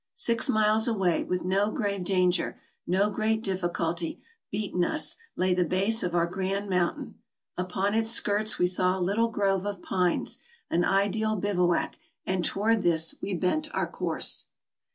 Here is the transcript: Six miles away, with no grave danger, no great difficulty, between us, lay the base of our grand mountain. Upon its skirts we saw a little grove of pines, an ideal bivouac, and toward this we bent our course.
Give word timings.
Six 0.15 0.49
miles 0.49 0.87
away, 0.87 1.23
with 1.25 1.45
no 1.45 1.69
grave 1.69 2.03
danger, 2.03 2.57
no 2.87 3.11
great 3.11 3.43
difficulty, 3.43 4.19
between 4.49 4.83
us, 4.83 5.15
lay 5.35 5.53
the 5.53 5.63
base 5.63 6.01
of 6.01 6.15
our 6.15 6.25
grand 6.25 6.67
mountain. 6.67 7.19
Upon 7.55 7.93
its 7.93 8.09
skirts 8.09 8.57
we 8.57 8.65
saw 8.65 8.97
a 8.97 8.99
little 8.99 9.29
grove 9.29 9.63
of 9.63 9.83
pines, 9.83 10.39
an 10.71 10.83
ideal 10.83 11.35
bivouac, 11.35 11.99
and 12.25 12.43
toward 12.43 12.81
this 12.81 13.13
we 13.21 13.35
bent 13.35 13.69
our 13.75 13.85
course. 13.85 14.47